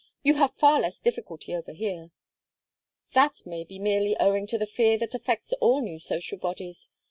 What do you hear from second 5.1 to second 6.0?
affects all new